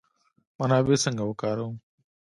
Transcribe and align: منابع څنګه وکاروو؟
منابع 0.59 0.95
څنګه 1.03 1.23
وکاروو؟ 1.25 1.69